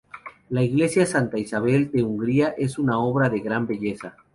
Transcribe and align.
La 0.49 0.63
Iglesia 0.63 1.05
Santa 1.05 1.37
Isabel 1.37 1.91
de 1.91 2.01
Hungría 2.01 2.55
es 2.57 2.79
una 2.79 2.97
obra 2.97 3.29
de 3.29 3.39
gran 3.39 3.67
belleza. 3.67 4.17